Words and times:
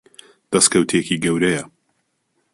دەستکەوتێکی 0.51 1.21
گەورەیە. 1.23 1.63